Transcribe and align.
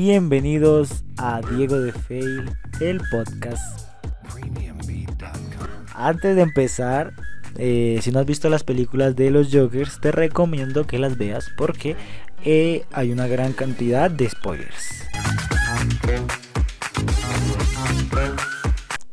Bienvenidos 0.00 1.02
a 1.16 1.40
Diego 1.40 1.80
de 1.80 1.90
Fail, 1.90 2.48
el 2.80 3.00
podcast. 3.10 3.88
Antes 5.92 6.36
de 6.36 6.42
empezar, 6.42 7.14
eh, 7.56 7.98
si 8.00 8.12
no 8.12 8.20
has 8.20 8.26
visto 8.26 8.48
las 8.48 8.62
películas 8.62 9.16
de 9.16 9.32
los 9.32 9.48
Jokers, 9.52 10.00
te 10.00 10.12
recomiendo 10.12 10.86
que 10.86 11.00
las 11.00 11.18
veas 11.18 11.50
porque 11.58 11.96
eh, 12.44 12.84
hay 12.92 13.10
una 13.10 13.26
gran 13.26 13.52
cantidad 13.52 14.08
de 14.08 14.30
spoilers. 14.30 14.97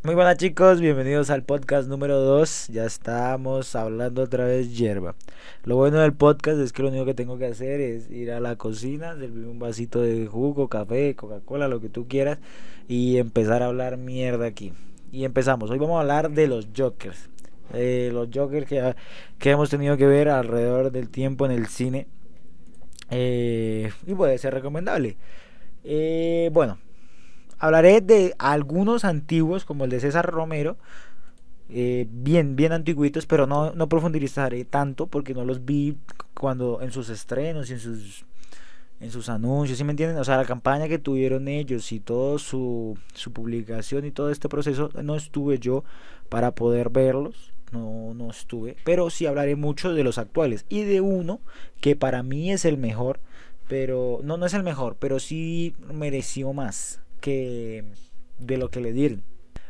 Muy 0.05 0.13
buenas 0.13 0.37
chicos, 0.37 0.81
bienvenidos 0.81 1.31
al 1.31 1.41
podcast 1.41 1.89
número 1.89 2.19
2. 2.19 2.67
Ya 2.67 2.85
estamos 2.85 3.75
hablando 3.75 4.21
otra 4.21 4.45
vez 4.45 4.77
hierba. 4.77 5.15
Lo 5.63 5.77
bueno 5.77 5.99
del 5.99 6.13
podcast 6.13 6.59
es 6.59 6.73
que 6.73 6.83
lo 6.83 6.89
único 6.89 7.05
que 7.05 7.15
tengo 7.15 7.39
que 7.39 7.47
hacer 7.47 7.81
es 7.81 8.11
ir 8.11 8.31
a 8.31 8.39
la 8.39 8.55
cocina, 8.55 9.15
servir 9.15 9.47
un 9.47 9.57
vasito 9.57 10.03
de 10.03 10.27
jugo, 10.27 10.67
café, 10.67 11.15
Coca-Cola, 11.15 11.67
lo 11.67 11.81
que 11.81 11.89
tú 11.89 12.07
quieras, 12.07 12.37
y 12.87 13.17
empezar 13.17 13.63
a 13.63 13.65
hablar 13.65 13.97
mierda 13.97 14.45
aquí. 14.45 14.73
Y 15.11 15.25
empezamos. 15.25 15.71
Hoy 15.71 15.79
vamos 15.79 15.97
a 15.97 16.01
hablar 16.01 16.29
de 16.29 16.45
los 16.49 16.67
Jokers. 16.77 17.31
Eh, 17.73 18.11
los 18.13 18.29
Jokers 18.31 18.67
que, 18.67 18.93
que, 19.39 19.49
hemos 19.49 19.71
tenido 19.71 19.97
que 19.97 20.05
ver 20.05 20.29
alrededor 20.29 20.91
del 20.91 21.09
tiempo 21.09 21.47
en 21.47 21.51
el 21.51 21.65
cine. 21.65 22.05
Eh, 23.09 23.91
y 24.05 24.13
puede 24.13 24.37
ser 24.37 24.53
recomendable. 24.53 25.17
Eh, 25.83 26.51
bueno, 26.53 26.77
Hablaré 27.57 28.01
de 28.01 28.35
algunos 28.37 29.05
antiguos, 29.05 29.65
como 29.65 29.85
el 29.85 29.89
de 29.89 29.99
César 29.99 30.25
Romero, 30.25 30.77
eh, 31.69 32.07
bien, 32.11 32.55
bien 32.55 32.73
antiguitos, 32.73 33.25
pero 33.25 33.47
no, 33.47 33.73
no 33.73 33.89
profundizaré 33.89 34.65
tanto 34.65 35.07
porque 35.07 35.33
no 35.33 35.45
los 35.45 35.65
vi 35.65 35.97
cuando 36.33 36.81
en 36.81 36.91
sus 36.91 37.09
estrenos 37.09 37.69
y 37.69 37.73
en 37.73 37.79
sus, 37.79 38.25
en 38.99 39.11
sus 39.11 39.29
anuncios, 39.29 39.77
¿sí 39.77 39.83
me 39.83 39.91
entienden? 39.91 40.17
O 40.17 40.23
sea, 40.23 40.37
la 40.37 40.45
campaña 40.45 40.87
que 40.87 40.99
tuvieron 40.99 41.47
ellos 41.47 41.91
y 41.91 41.99
todo 41.99 42.37
su, 42.37 42.97
su 43.13 43.31
publicación 43.31 44.05
y 44.05 44.11
todo 44.11 44.29
este 44.29 44.47
proceso, 44.47 44.89
no 45.01 45.15
estuve 45.15 45.57
yo 45.57 45.83
para 46.29 46.51
poder 46.51 46.89
verlos, 46.89 47.51
no, 47.71 48.13
no 48.13 48.29
estuve, 48.29 48.75
pero 48.83 49.09
sí 49.09 49.25
hablaré 49.25 49.55
mucho 49.55 49.93
de 49.93 50.03
los 50.03 50.19
actuales 50.19 50.65
y 50.69 50.83
de 50.83 51.01
uno 51.01 51.39
que 51.81 51.95
para 51.95 52.21
mí 52.21 52.51
es 52.51 52.63
el 52.63 52.77
mejor, 52.77 53.19
pero 53.67 54.19
no, 54.23 54.37
no 54.37 54.45
es 54.45 54.53
el 54.53 54.63
mejor, 54.63 54.97
pero 54.99 55.19
sí 55.19 55.75
mereció 55.91 56.53
más 56.53 57.01
de 57.21 58.57
lo 58.57 58.69
que 58.69 58.81
le 58.81 58.93
dieron. 58.93 59.23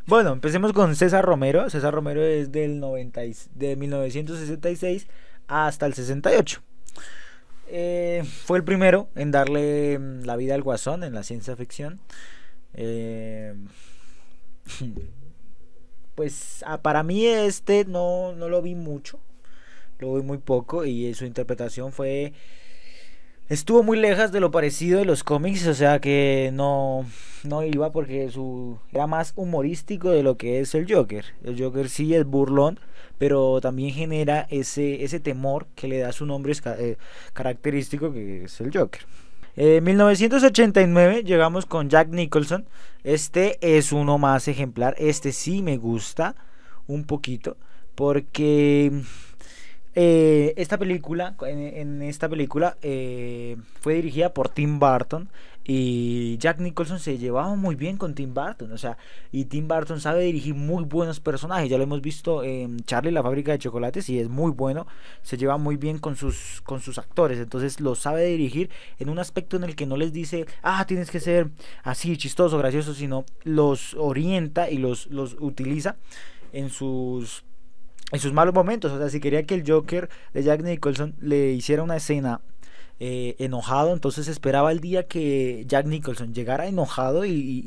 Bueno, 0.08 0.34
empecemos 0.34 0.72
con 0.74 0.96
César 0.96 1.26
Romero. 1.26 1.68
César 1.70 1.94
Romero 1.94 2.24
es 2.24 2.52
del 2.52 2.80
90, 2.80 3.22
de 3.56 3.76
1966 3.76 5.08
hasta 5.48 5.86
el 5.86 5.94
68. 5.94 6.62
Eh, 7.68 8.24
fue 8.46 8.60
el 8.60 8.64
primero 8.64 9.10
en 9.16 9.32
darle 9.32 9.98
mm, 9.98 10.24
la 10.26 10.36
vida 10.36 10.54
al 10.54 10.62
guasón 10.62 11.04
en 11.04 11.14
la 11.14 11.24
ciencia 11.24 11.56
ficción. 11.56 12.00
Eh, 12.76 13.56
pues 16.16 16.64
ah, 16.68 16.82
para 16.82 17.02
mí 17.02 17.26
este 17.26 17.86
no, 17.86 18.34
no 18.34 18.48
lo 18.48 18.62
vi 18.62 18.76
mucho. 18.76 19.20
Lo 20.00 20.16
vi 20.16 20.22
muy 20.22 20.38
poco 20.38 20.86
y 20.86 21.14
su 21.14 21.26
interpretación 21.26 21.92
fue 21.92 22.34
estuvo 23.50 23.84
muy 23.84 23.98
lejos 23.98 24.32
de 24.32 24.40
lo 24.40 24.52
parecido 24.52 25.00
de 25.00 25.06
los 25.06 25.24
cómics, 25.24 25.68
o 25.68 25.74
sea 25.74 26.00
que 26.00 26.50
no, 26.54 27.06
no 27.44 27.64
iba 27.64 27.92
porque 27.92 28.30
su 28.32 28.78
era 28.92 29.08
más 29.08 29.34
humorístico 29.36 30.10
de 30.10 30.24
lo 30.24 30.38
que 30.38 30.60
es 30.60 30.76
el 30.76 30.92
Joker. 30.92 31.26
El 31.44 31.62
Joker 31.62 31.90
sí 31.90 32.14
es 32.16 32.26
burlón, 32.26 32.80
pero 33.18 33.62
también 33.62 33.94
genera 33.94 34.48
ese, 34.50 35.04
ese 35.04 35.20
temor 35.20 35.68
que 35.76 35.88
le 35.88 36.00
da 36.00 36.12
su 36.12 36.26
nombre 36.26 36.54
eh, 36.78 36.98
característico 37.34 38.12
que 38.12 38.46
es 38.46 38.60
el 38.62 38.76
Joker. 38.76 39.02
En 39.58 39.84
1989 39.86 41.24
llegamos 41.24 41.66
con 41.66 41.90
Jack 41.90 42.10
Nicholson. 42.10 42.66
Este 43.04 43.58
es 43.62 43.94
uno 43.94 44.18
más 44.18 44.50
ejemplar. 44.50 44.96
Este 44.98 45.32
sí 45.32 45.62
me 45.62 45.78
gusta 45.78 46.36
un 46.88 47.06
poquito 47.06 47.56
porque 47.96 48.92
eh, 49.98 50.54
esta 50.58 50.78
película, 50.78 51.36
en, 51.48 52.02
esta 52.02 52.28
película 52.28 52.78
eh, 52.82 53.56
fue 53.80 53.94
dirigida 53.94 54.34
por 54.34 54.50
Tim 54.50 54.78
Burton 54.78 55.30
y 55.64 56.38
Jack 56.38 56.60
Nicholson 56.60 57.00
se 57.00 57.18
llevaba 57.18 57.56
muy 57.56 57.76
bien 57.76 57.98
con 57.98 58.14
Tim 58.14 58.34
Burton, 58.34 58.74
o 58.74 58.78
sea, 58.78 58.98
y 59.32 59.46
Tim 59.46 59.70
Burton 59.70 60.02
sabe 60.02 60.24
dirigir 60.24 60.54
muy 60.54 60.84
buenos 60.84 61.22
personajes, 61.22 61.70
ya 61.70 61.78
lo 61.78 61.84
hemos 61.84 62.02
visto 62.02 62.44
en 62.44 62.82
Charlie 62.82 63.12
la 63.12 63.24
fábrica 63.24 63.54
de 63.54 63.60
chocolates 63.60 64.10
y 64.10 64.20
es 64.20 64.28
muy 64.28 64.52
bueno, 64.52 64.86
se 65.24 65.38
lleva 65.38 65.58
muy 65.58 65.78
bien 65.78 65.98
con 65.98 66.18
sus 66.18 66.62
con 66.66 66.82
sus 66.82 66.98
actores, 66.98 67.40
entonces 67.40 67.80
lo 67.80 67.96
sabe 67.96 68.26
dirigir 68.26 68.70
en 69.00 69.08
un 69.10 69.18
aspecto 69.18 69.56
en 69.56 69.64
el 69.64 69.78
que 69.78 69.86
no 69.86 69.96
les 69.96 70.12
dice, 70.12 70.46
"Ah, 70.62 70.86
tienes 70.86 71.10
que 71.10 71.22
ser 71.22 71.50
así 71.84 72.18
chistoso, 72.18 72.58
gracioso", 72.58 72.94
sino 72.94 73.26
los 73.44 73.94
orienta 73.96 74.70
y 74.70 74.78
los 74.78 75.08
los 75.08 75.38
utiliza 75.40 75.96
en 76.52 76.70
sus 76.70 77.46
en 78.16 78.22
sus 78.22 78.34
malos 78.34 78.54
momentos. 78.54 78.92
O 78.92 78.98
sea, 78.98 79.10
si 79.10 79.20
quería 79.20 79.44
que 79.44 79.56
el 79.56 79.64
Joker 79.70 80.10
de 80.34 80.44
Jack 80.44 80.64
Nicholson 80.64 81.16
le 81.22 81.52
hiciera 81.52 81.84
una 81.84 81.98
escena 81.98 82.42
eh, 83.00 83.36
enojado, 83.40 83.94
entonces 83.94 84.28
esperaba 84.28 84.72
el 84.72 84.80
día 84.80 85.06
que 85.08 85.66
Jack 85.68 85.86
Nicholson 85.86 86.34
llegara 86.34 86.68
enojado 86.68 87.26
y, 87.26 87.62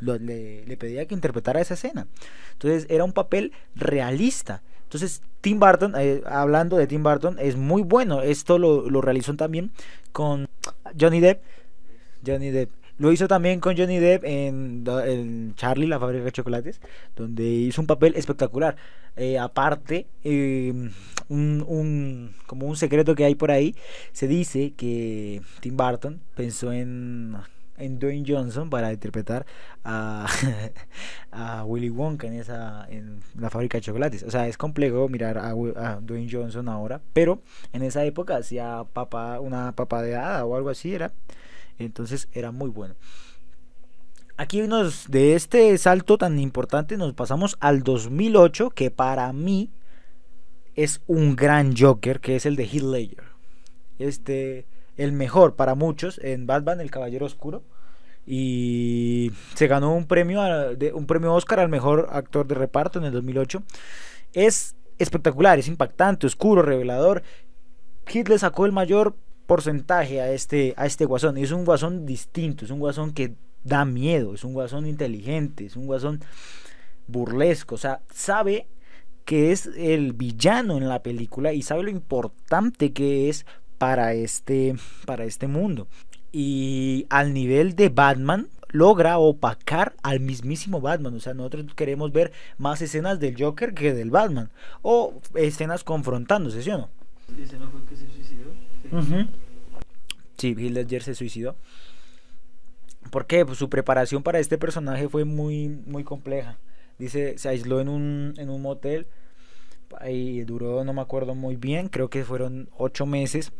le, 0.00 0.76
pedía 0.76 1.06
que 1.06 1.14
interpretara 1.14 1.60
esa 1.60 1.74
escena. 1.74 2.06
Entonces 2.52 2.86
era 2.90 3.04
un 3.04 3.12
papel 3.12 3.52
realista. 3.74 4.62
Entonces 4.84 5.22
Tim 5.40 5.60
Burton, 5.60 5.94
eh, 5.98 6.22
hablando 6.26 6.76
de 6.76 6.86
Tim 6.86 7.02
Burton, 7.02 7.36
es 7.38 7.56
muy 7.56 7.82
bueno. 7.82 8.22
Esto 8.22 8.58
lo, 8.58 8.88
lo 8.88 9.00
realizó 9.00 9.34
también 9.34 9.70
con 10.12 10.48
Johnny 10.98 11.20
Depp. 11.20 11.42
Johnny 12.26 12.50
Depp 12.50 12.70
lo 12.98 13.12
hizo 13.12 13.26
también 13.26 13.60
con 13.60 13.76
Johnny 13.76 13.98
Depp 13.98 14.24
en, 14.24 15.54
Charlie, 15.56 15.86
la 15.86 15.98
fábrica 15.98 16.24
de 16.24 16.32
chocolates, 16.32 16.80
donde 17.16 17.44
hizo 17.44 17.80
un 17.80 17.86
papel 17.86 18.14
espectacular. 18.16 18.76
Eh, 19.16 19.38
aparte, 19.38 20.06
em, 20.22 20.90
un, 21.28 22.34
como 22.46 22.66
un 22.66 22.76
secreto 22.76 23.14
que 23.14 23.24
hay 23.24 23.34
por 23.34 23.50
ahí, 23.50 23.74
se 24.12 24.28
dice 24.28 24.72
que 24.76 25.42
Tim 25.60 25.76
Burton 25.76 26.20
pensó 26.34 26.72
en, 26.72 27.36
Dwayne 27.76 28.24
Johnson 28.26 28.70
para 28.70 28.92
interpretar 28.92 29.44
a, 29.84 31.64
Willy 31.66 31.90
Wonka 31.90 32.28
en, 32.28 32.34
esa, 32.34 32.86
en 32.88 33.20
la 33.36 33.50
fábrica 33.50 33.78
de 33.78 33.82
chocolates. 33.82 34.22
O 34.22 34.30
sea, 34.30 34.46
es 34.46 34.56
complejo 34.56 35.08
mirar 35.08 35.38
a, 35.38 35.50
a 35.50 36.00
Dwayne 36.00 36.28
Johnson 36.30 36.68
ahora, 36.68 37.00
pero 37.12 37.42
en 37.72 37.82
esa 37.82 38.04
época 38.04 38.36
hacía 38.36 38.84
papá, 38.92 39.40
una 39.40 39.72
papadeada 39.72 40.44
o 40.44 40.56
algo 40.56 40.70
así, 40.70 40.94
era 40.94 41.12
entonces 41.78 42.28
era 42.32 42.50
muy 42.50 42.70
bueno. 42.70 42.94
Aquí 44.36 44.62
nos, 44.62 45.08
de 45.10 45.34
este 45.34 45.76
salto 45.78 46.18
tan 46.18 46.38
importante 46.40 46.96
nos 46.96 47.12
pasamos 47.14 47.56
al 47.60 47.82
2008, 47.84 48.70
que 48.70 48.90
para 48.90 49.32
mí 49.32 49.70
es 50.74 51.02
un 51.06 51.36
gran 51.36 51.76
Joker, 51.76 52.20
que 52.20 52.34
es 52.36 52.46
el 52.46 52.56
de 52.56 52.64
Heath 52.64 52.82
Ledger. 52.82 53.24
Este, 53.98 54.66
el 54.96 55.12
mejor 55.12 55.54
para 55.54 55.74
muchos 55.76 56.18
en 56.18 56.46
Batman, 56.46 56.80
el 56.80 56.90
Caballero 56.90 57.26
Oscuro. 57.26 57.62
Y 58.26 59.32
se 59.54 59.66
ganó 59.66 59.94
un 59.94 60.06
premio, 60.06 60.40
un 60.94 61.06
premio 61.06 61.34
Oscar 61.34 61.60
al 61.60 61.68
mejor 61.68 62.08
actor 62.10 62.46
de 62.46 62.54
reparto 62.54 62.98
en 62.98 63.04
el 63.04 63.12
2008. 63.12 63.62
Es 64.32 64.74
espectacular, 64.98 65.58
es 65.58 65.68
impactante, 65.68 66.26
oscuro, 66.26 66.62
revelador. 66.62 67.22
Heath 68.06 68.28
le 68.28 68.38
sacó 68.38 68.66
el 68.66 68.72
mayor 68.72 69.16
porcentaje 69.46 70.20
a 70.20 70.30
este, 70.30 70.74
a 70.76 70.86
este 70.86 71.04
guasón. 71.04 71.36
Es 71.36 71.52
un 71.52 71.64
guasón 71.64 72.06
distinto, 72.06 72.64
es 72.64 72.70
un 72.70 72.80
guasón 72.80 73.12
que 73.12 73.34
da 73.62 73.84
miedo, 73.84 74.34
es 74.34 74.44
un 74.44 74.52
guasón 74.52 74.86
inteligente, 74.86 75.66
es 75.66 75.76
un 75.76 75.86
guasón 75.86 76.20
burlesco, 77.06 77.74
o 77.74 77.78
sea, 77.78 78.00
sabe 78.12 78.66
que 79.24 79.52
es 79.52 79.70
el 79.76 80.12
villano 80.12 80.76
en 80.76 80.88
la 80.88 81.02
película 81.02 81.52
y 81.52 81.62
sabe 81.62 81.84
lo 81.84 81.90
importante 81.90 82.92
que 82.92 83.28
es 83.28 83.46
para 83.78 84.12
este, 84.14 84.76
para 85.06 85.24
este 85.24 85.46
mundo. 85.48 85.86
Y 86.30 87.06
al 87.10 87.32
nivel 87.32 87.74
de 87.76 87.88
Batman, 87.88 88.48
logra 88.74 89.18
opacar 89.18 89.94
al 90.02 90.20
mismísimo 90.20 90.80
Batman. 90.80 91.14
O 91.14 91.20
sea, 91.20 91.32
nosotros 91.32 91.64
queremos 91.76 92.12
ver 92.12 92.32
más 92.58 92.82
escenas 92.82 93.20
del 93.20 93.40
Joker 93.40 93.72
que 93.72 93.94
del 93.94 94.10
Batman. 94.10 94.50
O 94.82 95.14
escenas 95.34 95.84
confrontándose, 95.84 96.60
¿sí 96.62 96.70
o 96.70 96.78
no? 96.78 96.90
Sí, 100.36 100.54
Heath 100.58 100.72
Ledger 100.72 101.02
se 101.02 101.14
suicidó. 101.14 101.56
Porque 103.10 103.44
pues, 103.44 103.58
su 103.58 103.68
preparación 103.68 104.22
para 104.22 104.38
este 104.38 104.58
personaje 104.58 105.08
fue 105.08 105.24
muy, 105.24 105.68
muy 105.68 106.04
compleja. 106.04 106.58
Dice, 106.98 107.38
se 107.38 107.48
aisló 107.48 107.80
en 107.80 107.88
un, 107.88 108.34
en 108.38 108.50
un 108.50 108.62
motel 108.62 109.06
y 110.08 110.42
duró, 110.42 110.84
no 110.84 110.92
me 110.92 111.00
acuerdo 111.00 111.34
muy 111.34 111.56
bien, 111.56 111.88
creo 111.88 112.08
que 112.10 112.24
fueron 112.24 112.68
ocho 112.76 113.06
meses 113.06 113.52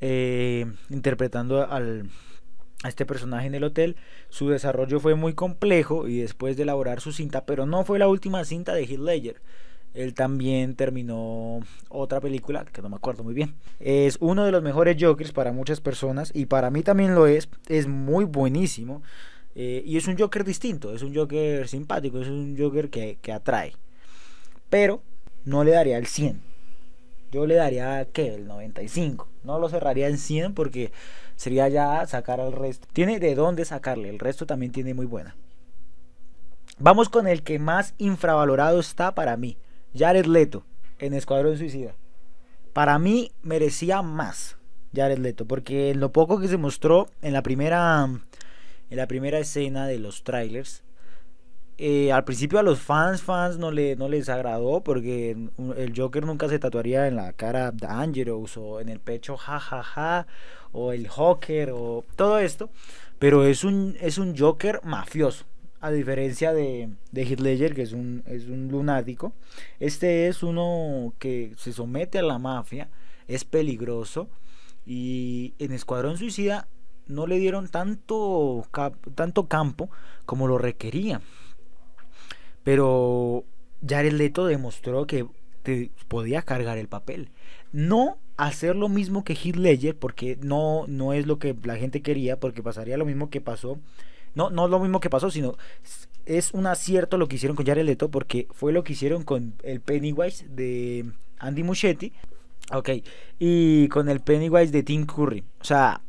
eh, 0.00 0.66
interpretando 0.90 1.70
al, 1.70 2.08
a 2.82 2.88
este 2.88 3.06
personaje 3.06 3.46
en 3.46 3.54
el 3.54 3.64
hotel. 3.64 3.96
Su 4.28 4.48
desarrollo 4.48 5.00
fue 5.00 5.14
muy 5.14 5.34
complejo 5.34 6.08
y 6.08 6.20
después 6.20 6.56
de 6.56 6.64
elaborar 6.64 7.00
su 7.00 7.12
cinta, 7.12 7.44
pero 7.44 7.66
no 7.66 7.84
fue 7.84 7.98
la 7.98 8.08
última 8.08 8.44
cinta 8.44 8.74
de 8.74 8.84
Heath 8.84 9.00
Ledger. 9.00 9.42
Él 9.96 10.12
también 10.12 10.76
terminó 10.76 11.60
otra 11.88 12.20
película 12.20 12.66
que 12.66 12.82
no 12.82 12.90
me 12.90 12.96
acuerdo 12.96 13.24
muy 13.24 13.32
bien. 13.32 13.54
Es 13.80 14.18
uno 14.20 14.44
de 14.44 14.52
los 14.52 14.62
mejores 14.62 14.96
Jokers 15.00 15.32
para 15.32 15.52
muchas 15.52 15.80
personas 15.80 16.30
y 16.34 16.46
para 16.46 16.70
mí 16.70 16.82
también 16.82 17.14
lo 17.14 17.26
es. 17.26 17.48
Es 17.68 17.86
muy 17.86 18.26
buenísimo. 18.26 19.02
Eh, 19.54 19.82
y 19.86 19.96
es 19.96 20.06
un 20.06 20.18
Joker 20.18 20.44
distinto, 20.44 20.94
es 20.94 21.02
un 21.02 21.14
Joker 21.14 21.66
simpático, 21.66 22.20
es 22.20 22.28
un 22.28 22.56
Joker 22.58 22.90
que, 22.90 23.18
que 23.22 23.32
atrae. 23.32 23.72
Pero 24.68 25.02
no 25.46 25.64
le 25.64 25.70
daría 25.70 25.96
el 25.96 26.06
100. 26.06 26.42
Yo 27.32 27.46
le 27.46 27.54
daría, 27.54 28.06
¿qué? 28.12 28.34
El 28.34 28.46
95. 28.46 29.28
No 29.44 29.58
lo 29.58 29.70
cerraría 29.70 30.08
en 30.08 30.18
100 30.18 30.52
porque 30.52 30.92
sería 31.36 31.68
ya 31.68 32.06
sacar 32.06 32.38
al 32.38 32.52
resto. 32.52 32.86
Tiene 32.92 33.18
de 33.18 33.34
dónde 33.34 33.64
sacarle, 33.64 34.10
el 34.10 34.18
resto 34.18 34.44
también 34.44 34.72
tiene 34.72 34.92
muy 34.92 35.06
buena. 35.06 35.36
Vamos 36.78 37.08
con 37.08 37.26
el 37.26 37.42
que 37.42 37.58
más 37.58 37.94
infravalorado 37.96 38.78
está 38.78 39.14
para 39.14 39.38
mí. 39.38 39.56
Jared 39.96 40.26
Leto 40.26 40.64
en 40.98 41.14
Escuadrón 41.14 41.56
Suicida. 41.58 41.94
Para 42.72 42.98
mí 42.98 43.32
merecía 43.42 44.02
más 44.02 44.56
Jared 44.94 45.18
Leto 45.18 45.46
porque 45.46 45.90
en 45.90 46.00
lo 46.00 46.12
poco 46.12 46.40
que 46.40 46.48
se 46.48 46.56
mostró 46.56 47.08
en 47.22 47.32
la 47.32 47.42
primera 47.42 48.08
en 48.88 48.96
la 48.96 49.06
primera 49.06 49.38
escena 49.38 49.86
de 49.86 49.98
los 49.98 50.22
trailers 50.24 50.82
eh, 51.78 52.12
al 52.12 52.24
principio 52.24 52.58
a 52.58 52.62
los 52.62 52.78
fans 52.78 53.20
fans 53.20 53.58
no, 53.58 53.70
le, 53.70 53.96
no 53.96 54.08
les 54.08 54.28
agradó 54.28 54.82
porque 54.82 55.36
el 55.76 55.92
Joker 55.94 56.24
nunca 56.24 56.48
se 56.48 56.58
tatuaría 56.58 57.06
en 57.08 57.16
la 57.16 57.32
cara 57.34 57.72
Dangerous 57.72 58.56
o 58.56 58.80
en 58.80 58.88
el 58.88 59.00
pecho 59.00 59.36
jajaja 59.36 59.82
ja, 59.82 60.22
ja, 60.22 60.26
o 60.72 60.92
el 60.92 61.08
Joker 61.08 61.72
o 61.72 62.04
todo 62.14 62.38
esto 62.38 62.70
pero 63.18 63.44
es 63.44 63.64
un, 63.64 63.96
es 64.00 64.16
un 64.16 64.36
Joker 64.36 64.80
mafioso 64.84 65.44
a 65.86 65.92
diferencia 65.92 66.52
de, 66.52 66.90
de 67.12 67.72
que 67.74 67.82
es 67.82 67.92
un, 67.92 68.22
es 68.26 68.46
un 68.46 68.68
lunático 68.68 69.32
este 69.80 70.28
es 70.28 70.42
uno 70.42 71.14
que 71.18 71.52
se 71.56 71.72
somete 71.72 72.18
a 72.18 72.22
la 72.22 72.38
mafia 72.38 72.88
es 73.28 73.44
peligroso 73.44 74.28
y 74.84 75.54
en 75.58 75.72
Escuadrón 75.72 76.18
Suicida 76.18 76.68
no 77.06 77.26
le 77.26 77.38
dieron 77.38 77.68
tanto, 77.68 78.66
tanto 79.14 79.46
campo 79.46 79.90
como 80.24 80.48
lo 80.48 80.58
requería 80.58 81.20
pero 82.64 83.44
Jared 83.86 84.12
Leto 84.12 84.46
demostró 84.46 85.06
que 85.06 85.26
podía 86.08 86.42
cargar 86.42 86.78
el 86.78 86.88
papel. 86.88 87.30
No 87.72 88.18
hacer 88.36 88.76
lo 88.76 88.88
mismo 88.88 89.24
que 89.24 89.34
Heath 89.34 89.56
Ledger, 89.56 89.96
porque 89.96 90.38
no, 90.40 90.84
no 90.86 91.12
es 91.12 91.26
lo 91.26 91.38
que 91.38 91.56
la 91.64 91.76
gente 91.76 92.02
quería, 92.02 92.38
porque 92.38 92.62
pasaría 92.62 92.96
lo 92.96 93.06
mismo 93.06 93.30
que 93.30 93.40
pasó. 93.40 93.78
No, 94.36 94.50
no 94.50 94.68
lo 94.68 94.78
mismo 94.78 95.00
que 95.00 95.10
pasó, 95.10 95.30
sino 95.30 95.56
es 96.26 96.52
un 96.52 96.66
acierto 96.66 97.18
lo 97.18 97.26
que 97.26 97.36
hicieron 97.36 97.56
con 97.56 97.66
Jared 97.66 97.84
Leto, 97.84 98.10
porque 98.10 98.46
fue 98.52 98.72
lo 98.72 98.84
que 98.84 98.92
hicieron 98.92 99.24
con 99.24 99.54
el 99.62 99.80
Pennywise 99.80 100.46
de 100.48 101.06
Andy 101.38 101.62
Muschietti. 101.62 102.12
Ok, 102.72 102.90
y 103.38 103.88
con 103.88 104.08
el 104.08 104.20
Pennywise 104.20 104.72
de 104.72 104.82
Tim 104.82 105.06
Curry. 105.06 105.44
O 105.60 105.64
sea, 105.64 106.02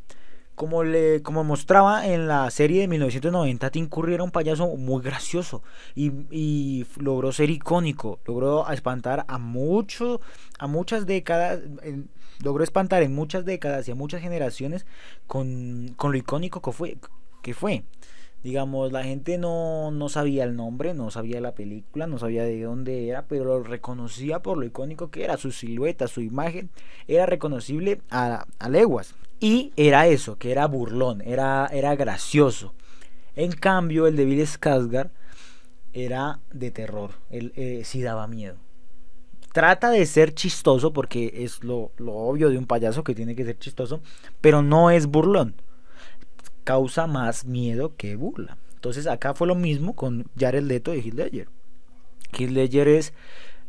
como, 0.56 0.82
le, 0.82 1.22
como 1.22 1.44
mostraba 1.44 2.06
en 2.08 2.26
la 2.26 2.50
serie 2.50 2.80
de 2.80 2.88
1990, 2.88 3.70
Tim 3.70 3.88
Curry 3.88 4.14
era 4.14 4.24
un 4.24 4.32
payaso 4.32 4.66
muy 4.76 5.02
gracioso 5.02 5.62
y, 5.94 6.84
logró 6.96 7.30
ser 7.30 7.48
icónico, 7.48 8.18
logró 8.26 8.68
espantar 8.68 9.24
a 9.28 9.38
mucho, 9.38 10.20
a 10.58 10.66
muchas 10.66 11.06
décadas, 11.06 11.60
logró 12.42 12.64
espantar 12.64 13.04
en 13.04 13.14
muchas 13.14 13.44
décadas 13.44 13.86
y 13.86 13.92
a 13.92 13.94
muchas 13.94 14.20
generaciones 14.20 14.84
con, 15.28 15.94
con 15.96 16.10
lo 16.10 16.18
icónico 16.18 16.60
que 16.60 16.72
fue, 16.72 16.98
que 17.42 17.54
fue. 17.54 17.84
Digamos, 18.42 18.92
la 18.92 19.02
gente 19.02 19.36
no, 19.36 19.90
no 19.90 20.08
sabía 20.08 20.44
el 20.44 20.54
nombre, 20.54 20.94
no 20.94 21.10
sabía 21.10 21.40
la 21.40 21.54
película, 21.54 22.06
no 22.06 22.18
sabía 22.18 22.44
de 22.44 22.62
dónde 22.62 23.08
era, 23.08 23.26
pero 23.26 23.44
lo 23.44 23.62
reconocía 23.64 24.40
por 24.40 24.58
lo 24.58 24.64
icónico 24.64 25.10
que 25.10 25.24
era, 25.24 25.36
su 25.36 25.50
silueta, 25.50 26.06
su 26.06 26.20
imagen, 26.20 26.70
era 27.08 27.26
reconocible 27.26 28.00
a, 28.10 28.46
a 28.58 28.68
leguas. 28.68 29.14
Y 29.40 29.72
era 29.76 30.06
eso, 30.06 30.38
que 30.38 30.52
era 30.52 30.66
burlón, 30.66 31.20
era, 31.22 31.66
era 31.72 31.96
gracioso. 31.96 32.74
En 33.34 33.52
cambio, 33.52 34.06
el 34.06 34.16
de 34.16 34.24
Bill 34.24 34.40
Skarsgård 34.40 35.10
era 35.92 36.40
de 36.52 36.70
terror, 36.70 37.12
él 37.30 37.52
eh, 37.56 37.82
sí 37.84 38.02
daba 38.02 38.26
miedo. 38.26 38.56
Trata 39.52 39.90
de 39.90 40.04
ser 40.06 40.34
chistoso 40.34 40.92
porque 40.92 41.32
es 41.44 41.64
lo, 41.64 41.92
lo 41.96 42.14
obvio 42.14 42.50
de 42.50 42.58
un 42.58 42.66
payaso 42.66 43.02
que 43.02 43.14
tiene 43.14 43.34
que 43.34 43.44
ser 43.44 43.58
chistoso, 43.58 44.00
pero 44.40 44.62
no 44.62 44.90
es 44.90 45.06
burlón. 45.06 45.54
Causa 46.68 47.06
más 47.06 47.46
miedo 47.46 47.96
que 47.96 48.14
burla. 48.14 48.58
Entonces 48.74 49.06
acá 49.06 49.32
fue 49.32 49.46
lo 49.46 49.54
mismo 49.54 49.96
con 49.96 50.26
Jared 50.38 50.64
Leto 50.64 50.94
y 50.94 51.00
Heath 51.00 51.14
Ledger. 51.14 51.48
Heath 52.36 52.50
Ledger 52.50 52.88
es 52.88 53.14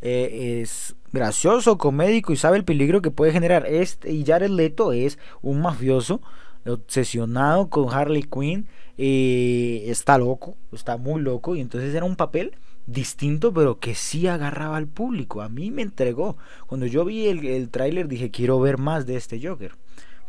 eh, 0.02 0.60
es 0.62 0.98
gracioso, 1.14 1.78
comédico 1.78 2.34
y 2.34 2.36
sabe 2.36 2.58
el 2.58 2.66
peligro 2.66 3.02
que 3.02 3.10
puede 3.10 3.32
generar. 3.32 3.66
Este, 3.68 4.12
y 4.12 4.26
Jared 4.26 4.50
Leto 4.50 4.92
es 4.92 5.18
un 5.42 5.62
mafioso 5.62 6.22
obsesionado 6.66 7.70
con 7.70 7.90
Harley 7.90 8.24
Quinn. 8.24 8.68
Está 8.98 10.18
loco, 10.18 10.58
está 10.74 10.98
muy 10.98 11.22
loco. 11.22 11.56
Y 11.56 11.62
entonces 11.62 11.96
era 11.96 12.04
un 12.04 12.18
papel 12.18 12.52
distinto, 12.86 13.54
pero 13.54 13.80
que 13.80 13.96
sí 13.96 14.28
agarraba 14.28 14.76
al 14.76 14.88
público. 14.88 15.42
A 15.42 15.48
mí 15.48 15.72
me 15.72 15.84
entregó. 15.84 16.36
Cuando 16.68 16.86
yo 16.86 17.06
vi 17.06 17.28
el, 17.28 17.46
el 17.46 17.70
tráiler 17.70 18.10
dije, 18.10 18.30
quiero 18.30 18.60
ver 18.60 18.78
más 18.78 19.06
de 19.06 19.16
este 19.16 19.40
Joker. 19.42 19.72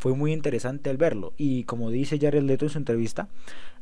Fue 0.00 0.14
muy 0.14 0.32
interesante 0.32 0.88
al 0.88 0.96
verlo. 0.96 1.34
Y 1.36 1.64
como 1.64 1.90
dice 1.90 2.18
Jared 2.18 2.42
Leto 2.42 2.64
en 2.64 2.70
su 2.70 2.78
entrevista, 2.78 3.28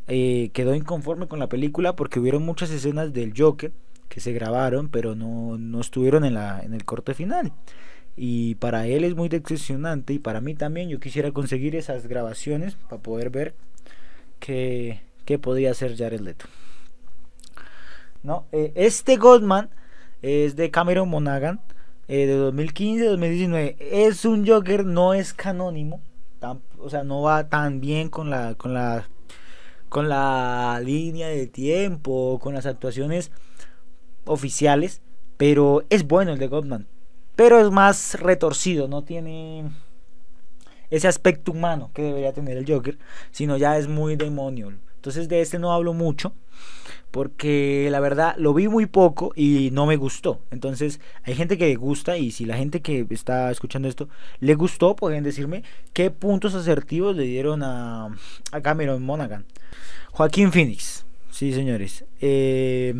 eh, 0.08 0.50
quedó 0.52 0.74
inconforme 0.74 1.28
con 1.28 1.38
la 1.38 1.48
película 1.48 1.94
porque 1.94 2.18
hubieron 2.18 2.42
muchas 2.42 2.70
escenas 2.70 3.12
del 3.12 3.32
Joker 3.36 3.70
que 4.08 4.18
se 4.18 4.32
grabaron, 4.32 4.88
pero 4.88 5.14
no, 5.14 5.58
no 5.58 5.80
estuvieron 5.80 6.24
en, 6.24 6.34
la, 6.34 6.60
en 6.60 6.74
el 6.74 6.84
corte 6.84 7.14
final. 7.14 7.52
Y 8.16 8.56
para 8.56 8.88
él 8.88 9.04
es 9.04 9.14
muy 9.14 9.28
decepcionante 9.28 10.12
y 10.12 10.18
para 10.18 10.40
mí 10.40 10.56
también 10.56 10.88
yo 10.88 10.98
quisiera 10.98 11.30
conseguir 11.30 11.76
esas 11.76 12.08
grabaciones 12.08 12.74
para 12.74 13.00
poder 13.00 13.30
ver 13.30 13.54
qué, 14.40 15.02
qué 15.24 15.38
podía 15.38 15.70
hacer 15.70 15.96
Jared 15.96 16.18
Leto. 16.20 16.46
¿No? 18.24 18.44
Eh, 18.50 18.72
este 18.74 19.18
Goldman 19.18 19.70
es 20.20 20.56
de 20.56 20.72
Cameron 20.72 21.08
Monaghan 21.08 21.60
eh, 22.08 22.26
de 22.26 22.36
2015-2019. 22.52 23.76
Es 23.78 24.24
un 24.24 24.44
Joker, 24.44 24.84
no 24.84 25.14
es 25.14 25.32
canónimo. 25.32 26.00
O 26.78 26.90
sea, 26.90 27.04
no 27.04 27.22
va 27.22 27.48
tan 27.48 27.80
bien 27.80 28.08
con 28.08 28.30
la, 28.30 28.54
con 28.54 28.74
la, 28.74 29.08
con 29.88 30.08
la 30.08 30.80
línea 30.84 31.28
de 31.28 31.46
tiempo, 31.46 32.38
con 32.40 32.54
las 32.54 32.66
actuaciones 32.66 33.30
oficiales, 34.24 35.00
pero 35.36 35.84
es 35.90 36.06
bueno 36.06 36.32
el 36.32 36.38
de 36.38 36.48
Godman. 36.48 36.86
Pero 37.36 37.60
es 37.60 37.70
más 37.70 38.20
retorcido, 38.20 38.88
no 38.88 39.04
tiene 39.04 39.70
ese 40.90 41.08
aspecto 41.08 41.52
humano 41.52 41.90
que 41.94 42.02
debería 42.02 42.32
tener 42.32 42.56
el 42.56 42.66
Joker, 42.70 42.98
sino 43.30 43.56
ya 43.56 43.78
es 43.78 43.88
muy 43.88 44.16
demonio. 44.16 44.72
Entonces 44.96 45.28
de 45.28 45.40
este 45.40 45.58
no 45.58 45.72
hablo 45.72 45.92
mucho, 45.92 46.34
porque 47.10 47.88
la 47.90 48.00
verdad 48.00 48.34
lo 48.36 48.52
vi 48.54 48.68
muy 48.68 48.86
poco 48.86 49.32
y 49.34 49.70
no 49.72 49.86
me 49.86 49.96
gustó. 49.96 50.40
Entonces 50.50 51.00
hay 51.22 51.34
gente 51.34 51.56
que 51.58 51.74
gusta 51.76 52.18
y 52.18 52.30
si 52.30 52.44
la 52.44 52.56
gente 52.56 52.80
que 52.80 53.06
está 53.10 53.50
escuchando 53.50 53.88
esto 53.88 54.08
le 54.40 54.54
gustó, 54.54 54.94
pueden 54.96 55.24
decirme 55.24 55.64
qué 55.92 56.10
puntos 56.10 56.54
asertivos 56.54 57.16
le 57.16 57.24
dieron 57.24 57.62
a, 57.62 58.14
a 58.52 58.60
Cameron 58.60 59.02
Monaghan. 59.02 59.46
Joaquín 60.12 60.52
Phoenix, 60.52 61.06
sí 61.30 61.52
señores. 61.52 62.04
Eh, 62.20 62.94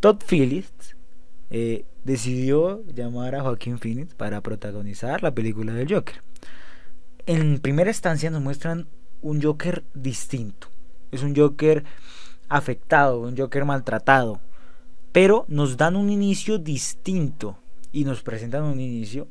Todd 0.00 0.22
Phillips 0.26 0.96
eh, 1.50 1.84
decidió 2.04 2.82
llamar 2.86 3.34
a 3.34 3.42
Joaquín 3.42 3.78
Phoenix 3.78 4.14
para 4.14 4.40
protagonizar 4.40 5.22
la 5.22 5.34
película 5.34 5.74
del 5.74 5.92
Joker. 5.92 6.22
En 7.26 7.58
primera 7.60 7.90
instancia 7.90 8.30
nos 8.30 8.42
muestran 8.42 8.88
un 9.20 9.40
Joker 9.42 9.84
distinto. 9.94 10.68
Es 11.12 11.22
un 11.22 11.36
Joker 11.36 11.84
afectado, 12.56 13.20
un 13.20 13.36
Joker 13.36 13.64
maltratado. 13.64 14.40
Pero 15.12 15.44
nos 15.48 15.76
dan 15.76 15.96
un 15.96 16.10
inicio 16.10 16.58
distinto 16.58 17.58
y 17.92 18.04
nos 18.04 18.22
presentan 18.22 18.64
un 18.64 18.80
inicio 18.80 19.28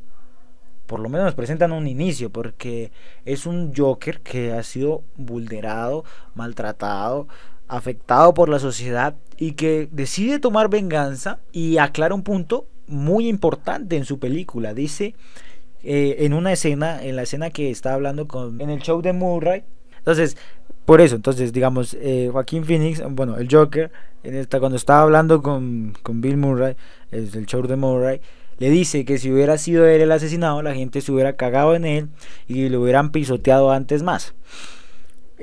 por 0.91 0.99
lo 0.99 1.07
menos 1.07 1.23
nos 1.23 1.35
presentan 1.35 1.71
un 1.71 1.87
inicio, 1.87 2.31
porque 2.31 2.91
es 3.23 3.45
un 3.45 3.73
Joker 3.73 4.19
que 4.19 4.51
ha 4.51 4.61
sido 4.61 5.05
vulnerado, 5.15 6.03
maltratado, 6.35 7.29
afectado 7.69 8.33
por 8.33 8.49
la 8.49 8.59
sociedad 8.59 9.15
y 9.37 9.53
que 9.53 9.87
decide 9.89 10.37
tomar 10.37 10.69
venganza 10.69 11.39
y 11.53 11.77
aclara 11.77 12.13
un 12.13 12.23
punto 12.23 12.67
muy 12.87 13.29
importante 13.29 13.95
en 13.95 14.03
su 14.03 14.19
película. 14.19 14.73
Dice 14.73 15.15
eh, 15.81 16.17
en 16.19 16.33
una 16.33 16.51
escena, 16.51 17.01
en 17.01 17.15
la 17.15 17.21
escena 17.21 17.51
que 17.51 17.71
está 17.71 17.93
hablando 17.93 18.27
con 18.27 18.59
en 18.59 18.69
el 18.69 18.81
show 18.81 19.01
de 19.01 19.13
Murray. 19.13 19.63
Entonces, 19.97 20.35
por 20.85 21.01
eso, 21.01 21.15
entonces, 21.15 21.53
digamos, 21.53 21.95
eh, 21.99 22.29
Joaquín 22.31 22.65
Phoenix, 22.65 23.01
bueno, 23.11 23.37
el 23.37 23.47
Joker, 23.49 23.91
en 24.23 24.35
esta, 24.35 24.59
cuando 24.59 24.75
estaba 24.75 25.01
hablando 25.01 25.41
con, 25.41 25.93
con 26.03 26.21
Bill 26.21 26.37
Murray, 26.37 26.75
es 27.11 27.35
el 27.35 27.45
show 27.45 27.65
de 27.65 27.75
Murray, 27.75 28.21
le 28.57 28.69
dice 28.69 29.05
que 29.05 29.17
si 29.17 29.31
hubiera 29.31 29.57
sido 29.57 29.87
él 29.87 30.01
el 30.01 30.11
asesinado, 30.11 30.61
la 30.61 30.73
gente 30.73 31.01
se 31.01 31.11
hubiera 31.11 31.33
cagado 31.33 31.75
en 31.75 31.85
él 31.85 32.09
y 32.47 32.69
lo 32.69 32.81
hubieran 32.81 33.11
pisoteado 33.11 33.71
antes 33.71 34.03
más 34.03 34.35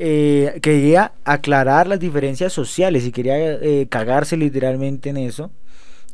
eh, 0.01 0.61
quería 0.63 1.13
aclarar 1.25 1.89
las 1.89 1.99
diferencias 1.99 2.53
sociales 2.53 3.05
y 3.05 3.11
quería 3.11 3.55
eh, 3.55 3.89
cagarse 3.91 4.37
literalmente 4.37 5.11
en 5.11 5.17
eso. 5.17 5.51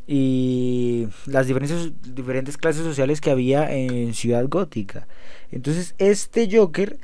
y 0.07 1.07
las 1.25 1.47
diferentes 1.47 2.57
clases 2.57 2.83
sociales 2.83 3.21
que 3.21 3.31
había 3.31 3.71
en 3.71 4.13
Ciudad 4.13 4.45
Gótica. 4.47 5.07
Entonces 5.51 5.95
este 5.97 6.47
Joker 6.51 6.97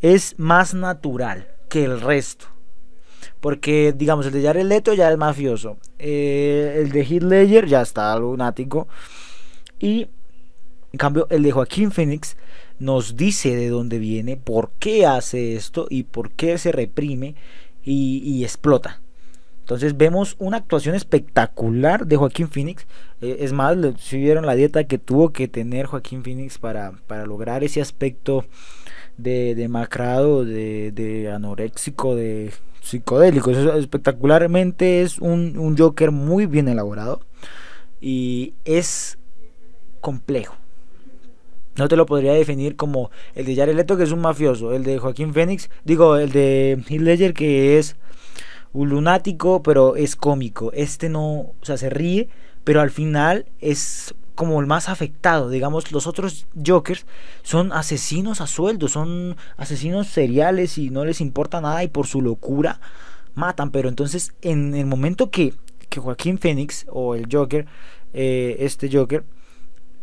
es 0.00 0.38
más 0.38 0.74
natural 0.74 1.48
el 1.84 2.00
resto. 2.00 2.46
Porque, 3.40 3.92
digamos, 3.96 4.26
el 4.26 4.32
de 4.32 4.42
Jared 4.42 4.64
Leto 4.64 4.94
ya 4.94 5.10
es 5.10 5.18
mafioso. 5.18 5.78
Eh, 5.98 6.82
el 6.82 6.90
de 6.90 7.04
Heath 7.04 7.66
ya 7.66 7.82
está 7.82 8.18
lunático. 8.18 8.88
Y, 9.78 10.08
en 10.92 10.98
cambio, 10.98 11.26
el 11.30 11.42
de 11.42 11.52
Joaquín 11.52 11.92
Phoenix 11.92 12.36
nos 12.78 13.16
dice 13.16 13.54
de 13.54 13.68
dónde 13.68 13.98
viene, 13.98 14.36
por 14.36 14.70
qué 14.78 15.06
hace 15.06 15.54
esto 15.54 15.86
y 15.88 16.04
por 16.04 16.32
qué 16.32 16.58
se 16.58 16.72
reprime 16.72 17.34
y 17.84 18.42
explota. 18.42 19.00
Entonces 19.66 19.96
vemos 19.96 20.36
una 20.38 20.58
actuación 20.58 20.94
espectacular 20.94 22.06
de 22.06 22.16
Joaquín 22.16 22.48
Phoenix. 22.48 22.86
Eh, 23.20 23.38
es 23.40 23.52
más, 23.52 23.76
si 23.98 24.16
vieron 24.16 24.46
la 24.46 24.54
dieta 24.54 24.84
que 24.84 24.96
tuvo 24.96 25.30
que 25.30 25.48
tener 25.48 25.86
Joaquín 25.86 26.22
Phoenix 26.22 26.56
para, 26.56 26.92
para 27.08 27.26
lograr 27.26 27.64
ese 27.64 27.80
aspecto 27.80 28.44
de 29.16 29.56
demacrado, 29.56 30.44
de, 30.44 30.92
de 30.92 31.32
anoréxico, 31.32 32.14
de 32.14 32.52
psicodélico. 32.80 33.50
espectacularmente 33.50 35.02
es 35.02 35.18
un, 35.18 35.58
un 35.58 35.76
Joker 35.76 36.12
muy 36.12 36.46
bien 36.46 36.68
elaborado 36.68 37.22
y 38.00 38.54
es 38.64 39.18
complejo. 40.00 40.54
No 41.74 41.88
te 41.88 41.96
lo 41.96 42.06
podría 42.06 42.34
definir 42.34 42.76
como 42.76 43.10
el 43.34 43.46
de 43.46 43.56
Jared 43.56 43.74
Leto 43.74 43.96
que 43.96 44.04
es 44.04 44.12
un 44.12 44.20
mafioso, 44.20 44.72
el 44.72 44.84
de 44.84 45.00
Joaquín 45.00 45.34
Phoenix, 45.34 45.70
digo, 45.84 46.18
el 46.18 46.30
de 46.30 46.80
Heath 46.88 47.00
Ledger 47.00 47.34
que 47.34 47.78
es 47.78 47.96
un 48.76 48.90
lunático, 48.90 49.62
pero 49.62 49.96
es 49.96 50.16
cómico. 50.16 50.70
Este 50.72 51.08
no, 51.08 51.22
o 51.22 51.56
sea, 51.62 51.76
se 51.76 51.90
ríe, 51.90 52.28
pero 52.64 52.80
al 52.80 52.90
final 52.90 53.46
es 53.60 54.14
como 54.34 54.60
el 54.60 54.66
más 54.66 54.88
afectado. 54.88 55.48
Digamos, 55.48 55.90
los 55.92 56.06
otros 56.06 56.46
Jokers 56.64 57.06
son 57.42 57.72
asesinos 57.72 58.40
a 58.40 58.46
sueldo, 58.46 58.88
son 58.88 59.36
asesinos 59.56 60.08
seriales 60.08 60.78
y 60.78 60.90
no 60.90 61.04
les 61.04 61.20
importa 61.20 61.60
nada 61.60 61.82
y 61.82 61.88
por 61.88 62.06
su 62.06 62.20
locura 62.20 62.80
matan. 63.34 63.70
Pero 63.70 63.88
entonces, 63.88 64.34
en 64.42 64.74
el 64.74 64.86
momento 64.86 65.30
que, 65.30 65.54
que 65.88 66.00
Joaquín 66.00 66.38
Phoenix 66.38 66.86
o 66.90 67.14
el 67.14 67.28
Joker, 67.32 67.66
eh, 68.12 68.56
este 68.60 68.90
Joker, 68.92 69.24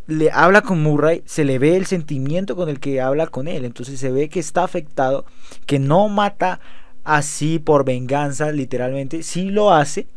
le 0.07 0.31
habla 0.31 0.61
con 0.61 0.81
Murray, 0.81 1.21
se 1.25 1.45
le 1.45 1.59
ve 1.59 1.77
el 1.77 1.85
sentimiento 1.85 2.55
con 2.55 2.69
el 2.69 2.79
que 2.79 3.01
habla 3.01 3.27
con 3.27 3.47
él. 3.47 3.65
Entonces 3.65 3.99
se 3.99 4.11
ve 4.11 4.29
que 4.29 4.39
está 4.39 4.63
afectado, 4.63 5.25
que 5.67 5.77
no 5.77 6.09
mata 6.09 6.59
así 7.03 7.59
por 7.59 7.85
venganza, 7.85 8.51
literalmente, 8.51 9.23
sí 9.23 9.49
lo 9.49 9.73
hace, 9.73 10.07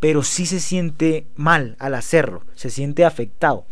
pero 0.00 0.22
sí 0.22 0.46
se 0.46 0.60
siente 0.60 1.26
mal 1.36 1.76
al 1.78 1.94
hacerlo, 1.94 2.42
se 2.54 2.70
siente 2.70 3.04
afectado. 3.04 3.66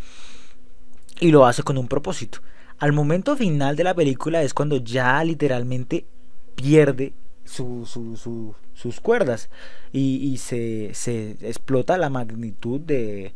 Y 1.20 1.30
lo 1.30 1.46
hace 1.46 1.62
con 1.62 1.78
un 1.78 1.88
propósito. 1.88 2.40
Al 2.78 2.92
momento 2.92 3.36
final 3.36 3.74
de 3.74 3.84
la 3.84 3.94
película 3.94 4.42
es 4.42 4.54
cuando 4.54 4.76
ya 4.76 5.22
literalmente 5.24 6.06
pierde 6.54 7.12
sus 7.44 9.00
cuerdas 9.02 9.48
y, 9.92 10.36
se, 10.36 10.90
se, 10.94 11.30
explota 11.40 11.98
la 11.98 12.10
magnitud 12.10 12.80
de, 12.80 13.32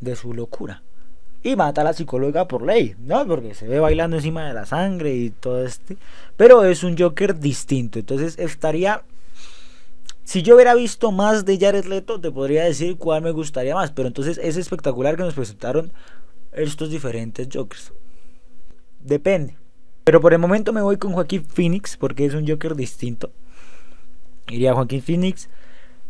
de 0.00 0.16
su 0.16 0.34
locura 0.34 0.82
y 1.46 1.56
mata 1.56 1.82
a 1.82 1.84
la 1.84 1.92
psicóloga 1.92 2.48
por 2.48 2.62
ley, 2.62 2.96
¿no? 2.98 3.24
Porque 3.26 3.54
se 3.54 3.68
ve 3.68 3.78
bailando 3.78 4.16
encima 4.16 4.46
de 4.46 4.54
la 4.54 4.66
sangre 4.66 5.14
y 5.14 5.30
todo 5.30 5.64
este. 5.64 5.96
Pero 6.36 6.64
es 6.64 6.82
un 6.82 6.98
Joker 6.98 7.38
distinto. 7.38 7.98
Entonces 7.98 8.38
estaría. 8.38 9.02
Si 10.24 10.42
yo 10.42 10.56
hubiera 10.56 10.74
visto 10.74 11.12
más 11.12 11.44
de 11.44 11.56
Jared 11.56 11.84
Leto, 11.84 12.20
te 12.20 12.32
podría 12.32 12.64
decir 12.64 12.96
cuál 12.96 13.22
me 13.22 13.30
gustaría 13.30 13.76
más. 13.76 13.92
Pero 13.92 14.08
entonces 14.08 14.38
es 14.42 14.56
espectacular 14.56 15.16
que 15.16 15.22
nos 15.22 15.34
presentaron 15.34 15.92
estos 16.52 16.90
diferentes 16.90 17.48
Jokers. 17.52 17.92
Depende. 19.00 19.56
Pero 20.02 20.20
por 20.20 20.32
el 20.32 20.40
momento 20.40 20.72
me 20.72 20.82
voy 20.82 20.96
con 20.96 21.12
Joaquín 21.12 21.44
Phoenix 21.44 21.96
porque 21.96 22.26
es 22.26 22.34
un 22.34 22.46
Joker 22.46 22.74
distinto. 22.74 23.30
Iría 24.48 24.74
Joaquín 24.74 25.02
Phoenix, 25.02 25.48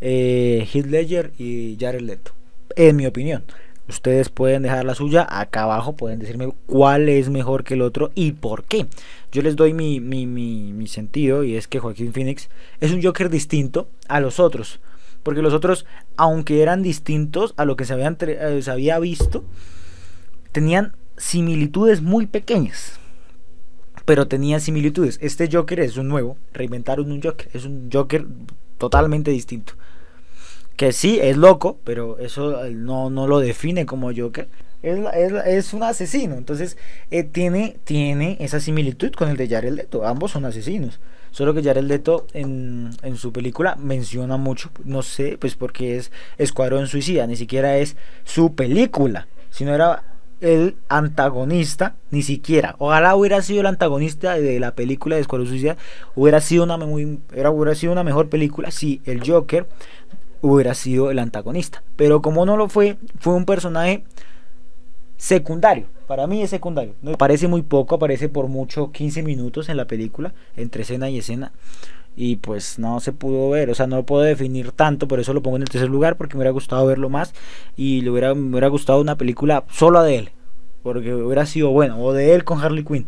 eh, 0.00 0.66
Heath 0.72 0.86
Ledger 0.86 1.32
y 1.38 1.76
Jared 1.78 2.00
Leto. 2.00 2.32
En 2.74 2.96
mi 2.96 3.06
opinión. 3.06 3.44
Ustedes 3.88 4.30
pueden 4.30 4.62
dejar 4.62 4.84
la 4.84 4.96
suya 4.96 5.26
acá 5.28 5.62
abajo, 5.62 5.94
pueden 5.94 6.18
decirme 6.18 6.52
cuál 6.66 7.08
es 7.08 7.30
mejor 7.30 7.62
que 7.62 7.74
el 7.74 7.82
otro 7.82 8.10
y 8.16 8.32
por 8.32 8.64
qué. 8.64 8.86
Yo 9.30 9.42
les 9.42 9.54
doy 9.54 9.74
mi, 9.74 10.00
mi, 10.00 10.26
mi, 10.26 10.86
sentido 10.88 11.44
y 11.44 11.56
es 11.56 11.68
que 11.68 11.78
Joaquín 11.78 12.12
Phoenix 12.12 12.48
es 12.80 12.90
un 12.90 13.02
Joker 13.02 13.30
distinto 13.30 13.88
a 14.08 14.18
los 14.20 14.40
otros. 14.40 14.80
Porque 15.22 15.42
los 15.42 15.54
otros, 15.54 15.86
aunque 16.16 16.62
eran 16.62 16.82
distintos 16.82 17.54
a 17.56 17.64
lo 17.64 17.76
que 17.76 17.84
se, 17.84 17.92
habían, 17.92 18.16
eh, 18.20 18.60
se 18.60 18.70
había 18.70 18.98
visto, 18.98 19.44
tenían 20.50 20.96
similitudes 21.16 22.02
muy 22.02 22.26
pequeñas. 22.26 22.98
Pero 24.04 24.26
tenían 24.26 24.60
similitudes. 24.60 25.18
Este 25.20 25.48
Joker 25.50 25.80
es 25.80 25.96
un 25.96 26.08
nuevo, 26.08 26.36
reinventaron 26.52 27.10
un 27.10 27.22
Joker, 27.22 27.48
es 27.52 27.64
un 27.64 27.88
Joker 27.92 28.26
totalmente 28.78 29.30
distinto 29.30 29.74
que 30.76 30.92
sí 30.92 31.18
es 31.20 31.36
loco, 31.36 31.78
pero 31.84 32.18
eso 32.18 32.64
eh, 32.64 32.70
no, 32.70 33.10
no 33.10 33.26
lo 33.26 33.40
define 33.40 33.86
como 33.86 34.12
Joker. 34.14 34.48
Es, 34.82 34.98
es, 35.14 35.32
es 35.46 35.72
un 35.72 35.82
asesino, 35.82 36.36
entonces 36.36 36.76
eh, 37.10 37.24
tiene, 37.24 37.78
tiene 37.84 38.36
esa 38.40 38.60
similitud 38.60 39.10
con 39.12 39.28
el 39.28 39.36
de 39.36 39.48
Jared 39.48 39.72
Leto. 39.72 40.06
Ambos 40.06 40.32
son 40.32 40.44
asesinos. 40.44 41.00
Solo 41.30 41.52
que 41.54 41.62
Jared 41.62 41.84
Leto 41.84 42.26
en, 42.32 42.90
en 43.02 43.16
su 43.16 43.32
película 43.32 43.76
menciona 43.76 44.36
mucho, 44.36 44.70
no 44.84 45.02
sé, 45.02 45.36
pues 45.38 45.54
porque 45.54 45.96
es 45.96 46.10
Escuadrón 46.38 46.86
Suicida, 46.86 47.26
ni 47.26 47.36
siquiera 47.36 47.76
es 47.76 47.96
su 48.24 48.54
película, 48.54 49.26
sino 49.50 49.74
era 49.74 50.04
el 50.40 50.76
antagonista, 50.88 51.96
ni 52.10 52.22
siquiera. 52.22 52.76
Ojalá 52.78 53.14
hubiera 53.16 53.42
sido 53.42 53.60
el 53.60 53.66
antagonista 53.66 54.38
de 54.38 54.60
la 54.60 54.74
película 54.74 55.16
de 55.16 55.22
Escuadrón 55.22 55.48
Suicida, 55.48 55.76
hubiera 56.14 56.40
sido 56.40 56.64
una, 56.64 56.76
muy, 56.76 57.18
era, 57.34 57.50
hubiera 57.50 57.74
sido 57.74 57.92
una 57.92 58.04
mejor 58.04 58.28
película 58.28 58.70
si 58.70 59.02
el 59.04 59.20
Joker 59.28 59.66
hubiera 60.54 60.74
sido 60.74 61.10
el 61.10 61.18
antagonista. 61.18 61.82
Pero 61.96 62.22
como 62.22 62.46
no 62.46 62.56
lo 62.56 62.68
fue, 62.68 62.98
fue 63.18 63.34
un 63.34 63.44
personaje 63.44 64.04
secundario. 65.16 65.86
Para 66.06 66.26
mí 66.26 66.42
es 66.42 66.50
secundario. 66.50 66.94
Aparece 67.12 67.48
muy 67.48 67.62
poco, 67.62 67.96
aparece 67.96 68.28
por 68.28 68.48
mucho 68.48 68.92
15 68.92 69.22
minutos 69.22 69.68
en 69.68 69.76
la 69.76 69.86
película, 69.86 70.34
entre 70.56 70.82
escena 70.82 71.10
y 71.10 71.18
escena. 71.18 71.52
Y 72.16 72.36
pues 72.36 72.78
no 72.78 73.00
se 73.00 73.12
pudo 73.12 73.50
ver, 73.50 73.68
o 73.68 73.74
sea, 73.74 73.86
no 73.86 73.96
lo 73.96 74.06
puedo 74.06 74.22
definir 74.22 74.72
tanto, 74.72 75.06
por 75.06 75.20
eso 75.20 75.34
lo 75.34 75.42
pongo 75.42 75.56
en 75.56 75.62
el 75.62 75.68
tercer 75.68 75.90
lugar, 75.90 76.16
porque 76.16 76.34
me 76.34 76.38
hubiera 76.38 76.52
gustado 76.52 76.86
verlo 76.86 77.10
más. 77.10 77.34
Y 77.76 78.00
le 78.02 78.10
hubiera, 78.10 78.34
me 78.34 78.50
hubiera 78.50 78.68
gustado 78.68 79.00
una 79.00 79.16
película 79.16 79.64
solo 79.70 80.02
de 80.02 80.16
él, 80.16 80.30
porque 80.82 81.14
hubiera 81.14 81.44
sido 81.44 81.70
bueno, 81.70 82.00
o 82.00 82.12
de 82.12 82.34
él 82.34 82.44
con 82.44 82.60
Harley 82.60 82.84
Quinn. 82.84 83.06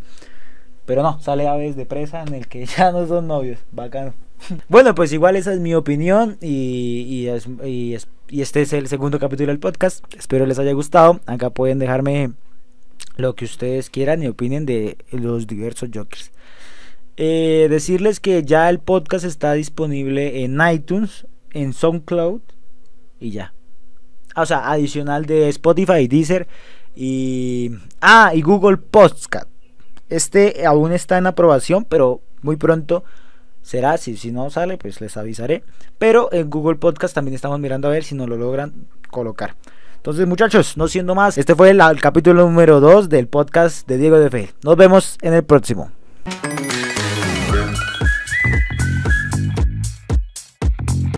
Pero 0.84 1.02
no, 1.02 1.20
sale 1.20 1.46
a 1.46 1.54
veces 1.54 1.76
de 1.76 1.86
presa 1.86 2.22
en 2.22 2.34
el 2.34 2.48
que 2.48 2.66
ya 2.78 2.92
no 2.92 3.06
son 3.06 3.28
novios. 3.28 3.58
Bacano. 3.72 4.12
Bueno, 4.68 4.94
pues 4.94 5.12
igual 5.12 5.36
esa 5.36 5.52
es 5.52 5.60
mi 5.60 5.74
opinión 5.74 6.38
y, 6.40 7.28
este 8.30 8.62
es 8.62 8.72
el 8.72 8.88
segundo 8.88 9.18
capítulo 9.18 9.48
del 9.48 9.58
podcast. 9.58 10.04
Espero 10.16 10.46
les 10.46 10.58
haya 10.58 10.72
gustado. 10.72 11.20
Acá 11.26 11.50
pueden 11.50 11.78
dejarme 11.78 12.32
lo 13.16 13.34
que 13.34 13.44
ustedes 13.44 13.90
quieran 13.90 14.22
y 14.22 14.28
opinen 14.28 14.66
de 14.66 14.98
los 15.10 15.46
diversos 15.46 15.90
Jokers. 15.92 16.30
Eh, 17.16 17.66
decirles 17.68 18.20
que 18.20 18.44
ya 18.44 18.70
el 18.70 18.78
podcast 18.78 19.24
está 19.24 19.52
disponible 19.54 20.44
en 20.44 20.58
iTunes, 20.72 21.26
en 21.52 21.72
SoundCloud 21.72 22.40
y 23.18 23.30
ya. 23.30 23.54
O 24.36 24.46
sea, 24.46 24.70
adicional 24.70 25.26
de 25.26 25.48
Spotify, 25.48 26.06
Deezer 26.06 26.46
y... 26.94 27.72
Ah, 28.00 28.32
y 28.34 28.42
Google 28.42 28.76
Podcast. 28.76 29.48
Este 30.08 30.64
aún 30.64 30.92
está 30.92 31.18
en 31.18 31.26
aprobación, 31.26 31.84
pero 31.84 32.22
muy 32.42 32.56
pronto 32.56 33.04
será, 33.68 33.98
si, 33.98 34.16
si 34.16 34.32
no 34.32 34.48
sale, 34.48 34.78
pues 34.78 35.02
les 35.02 35.18
avisaré. 35.18 35.62
Pero 35.98 36.32
en 36.32 36.48
Google 36.48 36.76
Podcast 36.76 37.14
también 37.14 37.34
estamos 37.34 37.60
mirando 37.60 37.88
a 37.88 37.90
ver 37.90 38.02
si 38.02 38.14
nos 38.14 38.26
lo 38.26 38.38
logran 38.38 38.72
colocar. 39.10 39.56
Entonces, 39.96 40.26
muchachos, 40.26 40.78
no 40.78 40.88
siendo 40.88 41.14
más, 41.14 41.36
este 41.36 41.54
fue 41.54 41.68
el, 41.68 42.00
capítulo 42.00 42.44
número 42.44 42.80
2 42.80 43.10
del 43.10 43.26
podcast 43.28 43.86
de 43.86 43.98
Diego 43.98 44.18
de 44.18 44.30
Fe. 44.30 44.54
Nos 44.62 44.74
vemos 44.76 45.18
en 45.20 45.34
el 45.34 45.44
próximo. 45.44 45.90